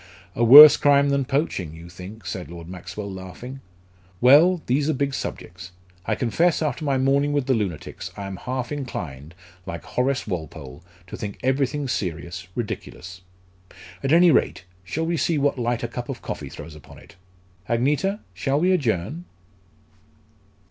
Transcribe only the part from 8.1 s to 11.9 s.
I am half inclined, like Horace Walpole, to think everything